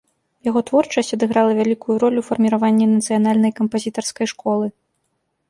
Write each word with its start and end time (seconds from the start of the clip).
Яго 0.47 0.61
творчасць 0.69 1.13
адыграла 1.17 1.51
вялікую 1.59 1.97
ролю 2.05 2.17
ў 2.23 2.29
фарміраванні 2.31 2.85
нацыянальнай 2.95 3.55
кампазітарскай 3.61 4.27
школы. 4.35 4.67